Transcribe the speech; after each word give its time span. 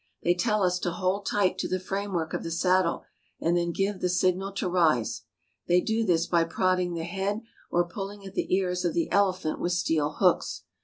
They 0.23 0.33
tell 0.33 0.63
us 0.63 0.79
to 0.79 0.91
hold 0.93 1.27
tight 1.27 1.59
to 1.59 1.67
the 1.67 1.79
framework 1.79 2.33
of 2.33 2.41
the 2.41 2.49
saddle, 2.49 3.03
and 3.39 3.55
then 3.55 3.71
give 3.71 3.99
the 3.99 4.09
signal 4.09 4.51
to 4.53 4.67
rise. 4.67 5.25
They 5.67 5.79
do 5.79 6.03
this 6.03 6.25
by 6.25 6.43
prodding 6.45 6.95
the 6.95 7.03
head 7.03 7.41
or 7.69 7.87
pulling 7.87 8.25
at 8.25 8.33
the 8.33 8.51
ears 8.55 8.83
of 8.83 8.95
the 8.95 9.11
elephant 9.11 9.59
with 9.59 9.73
steel 9.73 10.13
hooks. 10.13 10.63